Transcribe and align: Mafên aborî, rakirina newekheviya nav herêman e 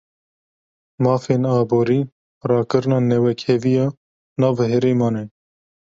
Mafên 1.03 1.41
aborî, 1.57 2.01
rakirina 2.49 2.99
newekheviya 3.09 3.85
nav 4.41 4.55
herêman 4.71 5.15
e 5.21 5.25